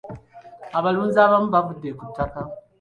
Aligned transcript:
Abalunzi 0.77 1.17
abamu 1.21 1.47
baavudde 1.53 1.89
ku 1.97 2.03
ttaka. 2.09 2.39